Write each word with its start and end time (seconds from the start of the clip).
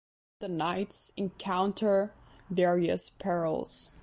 The 0.39 0.47
knights 0.47 1.11
encounter 1.15 2.11
various 2.49 3.11
perils. 3.11 3.89